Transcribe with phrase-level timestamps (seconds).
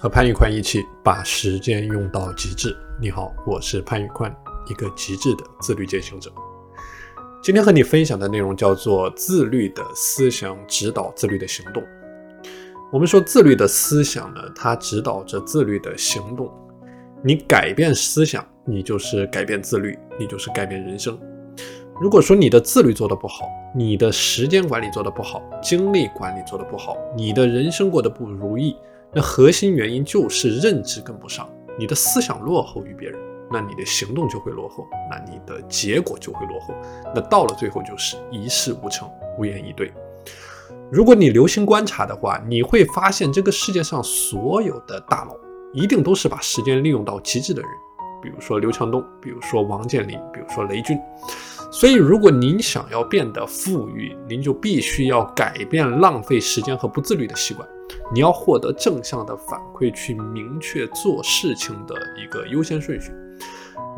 [0.00, 2.76] 和潘玉宽一起把时间用到极致。
[3.00, 4.32] 你好，我是潘玉宽，
[4.70, 6.30] 一个极致的自律践行者。
[7.42, 11.82] 今天和你分享的内容叫做“自律的思想指导自律的行动”。
[12.92, 16.48] 我们说，自律的思想呢，它指导着自律的行动。
[17.20, 21.18] 你改变思想，你就是改变自律，你就是改变人生。
[22.00, 28.76] 如果说你的自律做得不好，你的时间管理做得不好，精力管理做得不好，你的人生过得不如意。
[29.14, 33.18] 那核心原因就是认知跟不上，你的思想落后于别人，
[33.50, 36.74] 那你的行动就会落后，那你的结果就会落后，
[37.14, 39.90] 那到了最后就是一事无成，无言以对。
[40.90, 45.34] 如果你留心观察的话，你会发现这个世界上所有的大佬，
[45.72, 47.70] 一定都是把时间利用到极致的人，
[48.22, 50.98] 比如说刘强东，比如说王健林，比如说雷军。
[51.70, 57.68] 所以，如果您想要变得富裕，您就必须要改变浪费时间和不自律的习惯。
[58.12, 63.12] 你要获得正向的反馈，去明确做事情的一个优先顺序。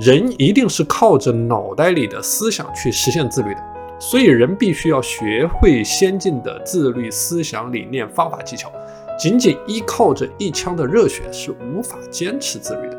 [0.00, 3.60] 人一定是靠着脑袋里的思想去实现自律的，
[4.00, 8.70] 所以人必须要学会先进的自律思想理念、方法技巧。
[9.16, 12.98] 仅仅依靠着一腔的热血是无法坚持自律的。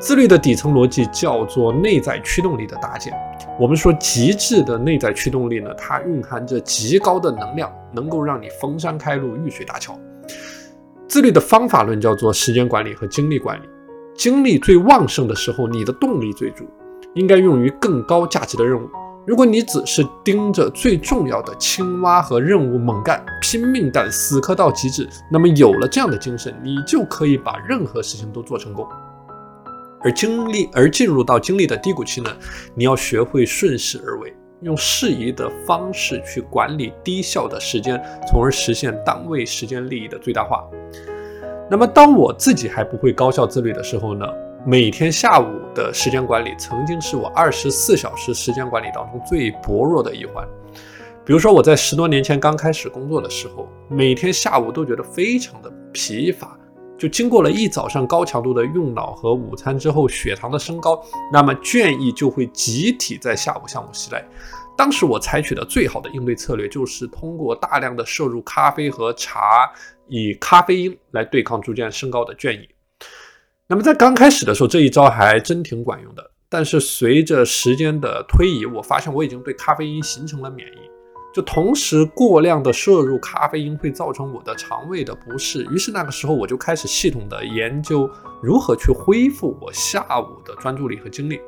[0.00, 3.12] 自律的底层逻辑叫做内在驱动力的搭建。
[3.58, 9.98] 我们说极致的内在驱动力呢，它蕴含着极高的能量，能够让你逢山开路、遇水搭桥。
[11.08, 13.68] 自律的方法论叫做时间管理和精力管理。
[14.14, 16.64] 精力最旺盛的时候，你的动力最足，
[17.14, 18.88] 应该用于更高价值的任务。
[19.26, 28.86] 如果你只是盯着最重要的青蛙和任务猛干、拼命干、死磕到极致，那么有了这样的精神，你就可以把任何事情都做成功。
[30.02, 32.30] 而经历而进入到经历的低谷期呢，
[32.74, 34.32] 你要学会顺势而为，
[34.62, 40.64] 用适宜的方式去管理低效的时间，从而实现单位时间利益的最大化。
[41.70, 44.26] 那么，当我自己还不会高效自律的时候呢，
[44.64, 50.46] 每天下午的时间管理曾经是我二十四小时时间管理当中最薄弱的一环。
[51.24, 56.57] 比如说，我在十多年前刚开始工作的时候，每天下午都觉得非常的疲乏。
[56.98, 61.00] 就经过了一早上高强度的用脑和午餐之后，血糖的升高，
[61.32, 64.26] 那么倦意就会集体在下午向我袭来。
[64.76, 69.70] 当时我采取的最好的应对策略就是通过大量的摄入咖啡和茶，
[70.08, 72.68] 以咖啡因来对抗逐渐升高的倦意。
[73.66, 76.30] 那么在刚开始的时候，这一招还真挺管用的。
[76.48, 80.87] 但是随着时间的推移，我发现我已经对咖啡因形成了免疫。
[81.38, 88.10] 就同时过量的摄入咖啡因会造成我的肠胃的不适，于是那个时候我就开始系统的研究
[88.42, 91.38] 如何去恢复我下午的专注力和精力。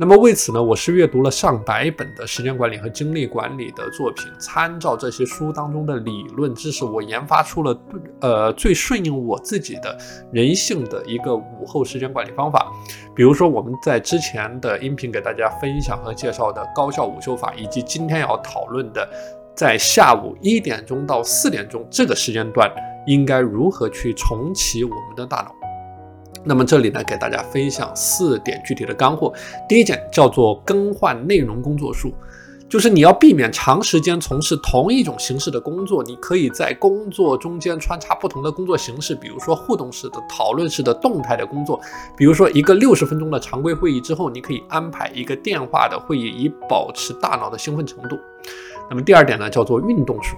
[0.00, 7.76] 那么为此呢，我是阅读了上百本的时间管理和精力管理的作品，参照这些书当中的理论知识，我研发出了
[8.20, 9.98] 呃最顺应我自己的
[10.30, 12.70] 人性的一个午后时间管理方法。
[13.12, 19.08] 比如说我们在之前的音频给大家分享和介绍的高效午休法，以及今天要讨论的
[19.56, 22.72] 在下午一点钟到四点钟这个时间段
[23.08, 25.57] 应该如何去重启我们的大脑。
[26.44, 29.32] 那么这里呢，给大家分享四点具体的干货。
[29.68, 32.12] 第一点叫做更换内容工作数，
[32.68, 36.02] 就是你要避免长时间从事同一种形式的工作。
[36.02, 41.80] 你可以在工作中间穿插不同的工作形式，比如说互动式的、讨论式的、动态的工作。
[42.16, 48.18] 比如说一个六十分钟的常规会议之后，你可以安排一个电话的会议，以保持大脑的兴奋程度。
[48.88, 50.36] 那么第二点呢，叫做运动数。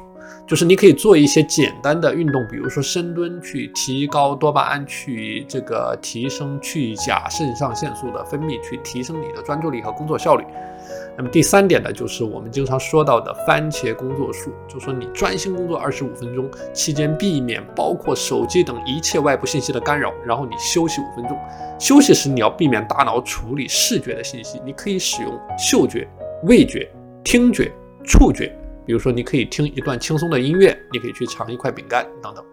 [0.50, 10.44] 就是你可以做一些简单的运动，比如说深蹲，去提高多巴胺，去这个提升去甲肾上腺素的分泌，去提升你的专注力和工作效率。
[11.16, 21.38] 那么第三点呢，就是我们经常说到的番茄工作术，就说你专心工作二十五分钟期间，避免包括手机等一切外部信息的干扰，然后你休息五分钟。
[21.78, 26.08] 休息时你要避免大脑处理视觉的信息，你可以使用嗅觉、
[26.42, 26.90] 味觉、
[27.22, 27.70] 听觉、
[28.02, 28.52] 触觉。
[28.86, 32.44] 比如说，你可以听一段轻松的音乐，你可以去尝一块饼干等等。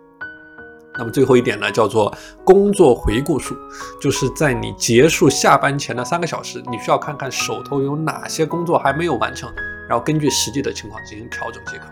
[0.99, 2.11] 那么最后一点呢，叫做
[2.43, 3.55] 工作回顾术，
[4.01, 9.47] 就是在你结束下班前的三个小时，你需要看看手头有哪些工作还没有完成，
[9.87, 11.83] 然后根据实际的情况进行调整即可。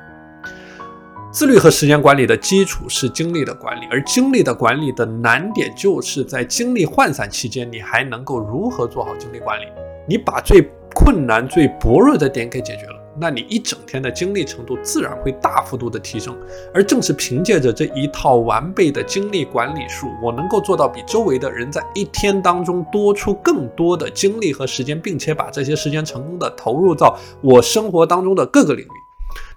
[1.32, 9.66] 自律和时间管理的基础是精力的管理，而精力的管理的难点就是在精力涣散期间，你还能够如何做好精力管理？
[10.08, 12.95] 你把最困难、最薄弱的点给解决了。
[13.18, 16.38] 那你一整天的精力程度自然会大幅度的提升，
[16.74, 29.05] 而正是凭借着这一套完备的精力管理术，我能够做到比周围的人在一天当中多出更多的精力和时间，并且把这些时间成功的投入到我生活当中的各个领域。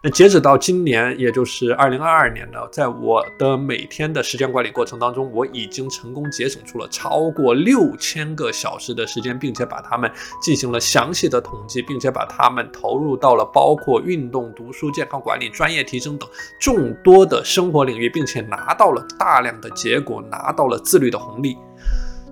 [0.02, 10.10] 那截止到今年，也就是二零二二年呢，在我的每天的时间管理过程当中，我已经成功节省出了超过六千个小时的时间，并且把它们
[10.40, 16.28] 进行了详细的统计，并且把它们投入到了包括运动、读书、健康管理、专业提升等
[16.60, 21.56] 众多的生活领域，并且拿到了大量的结果，拿到了自律的红利。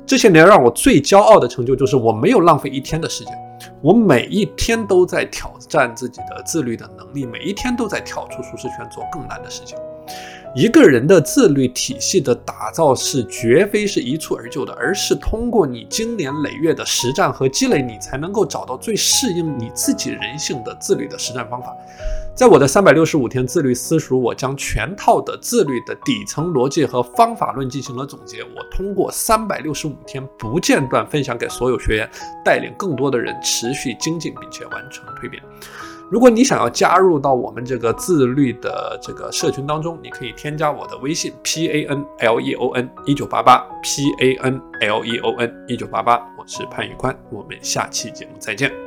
[0.06, 3.45] 这些年让我最骄傲的成就就是我没有浪费一天的时间。
[3.82, 9.78] 我每一天都在挑战自己的自律的能力，每一天都在跳出舒适圈做更难的事情。
[10.56, 21.76] 一个人的自律体系的打造是绝非是一蹴而就的，而是通过你经年累月的实战和积累，你才能够找到最适应你自己人性的自律的实战方法。
[22.34, 28.42] 在我的三百六十五天自律私塾，我将全套的自律的底层逻辑和方法论进行了总结。
[28.42, 32.10] 我通过三百六十五天不间断分享给所有学员，
[32.42, 35.42] 带领更多的人持续精进，并且完成蜕变。
[36.08, 45.64] 如果你想要加入到我们这个自律的这个社群当中，你可以添加我的微信 p a n l e o n 一九八八 p a n l e o n
[45.66, 48.85] 一九八八，我是潘宇宽，我们下期节目再见。